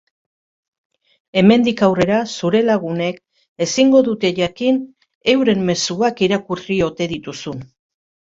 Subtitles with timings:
[1.41, 3.19] Hemendik aurrera zure lagunek
[3.67, 4.81] ezingo dute jakin
[5.35, 7.63] euren mezuak irakurri ote dituzun.